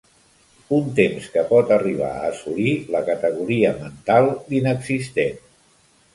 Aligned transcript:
Un 0.77 0.87
temps 0.99 1.27
que 1.35 1.43
pot 1.51 1.73
arribar 1.75 2.09
a 2.13 2.31
assolir 2.31 2.73
la 2.97 3.03
categoria 3.11 3.75
mental 3.83 4.33
d'inexistent. 4.49 5.41